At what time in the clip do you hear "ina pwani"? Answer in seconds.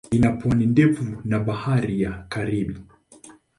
0.11-0.65